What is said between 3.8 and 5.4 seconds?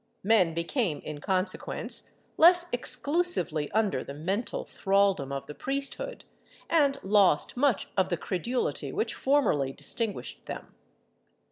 the mental thraldom